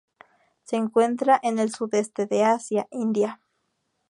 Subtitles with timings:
[0.63, 3.39] Se encuentra en el sudeste de Asia, India.